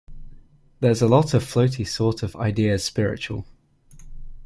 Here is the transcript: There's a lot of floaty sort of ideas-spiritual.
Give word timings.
There's 0.79 1.03
a 1.03 1.07
lot 1.07 1.35
of 1.35 1.43
floaty 1.43 1.87
sort 1.87 2.23
of 2.23 2.35
ideas-spiritual. 2.35 3.45